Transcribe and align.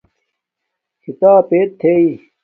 کھیتاپ 1.01 1.49
ایت 1.53 1.69
تھݵ 1.79 2.07